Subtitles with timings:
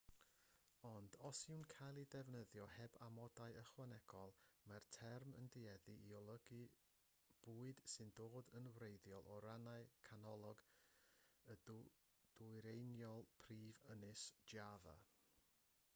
[0.89, 4.31] ond os yw'n cael ei ddefnyddio heb amodau ychwanegol
[4.71, 6.73] mae'r term yn tueddu i olygu'r
[7.47, 10.63] bwyd sy'n dod yn wreiddiol o rannau canolog
[11.55, 14.25] a dwyreiniol prif ynys
[14.55, 14.95] java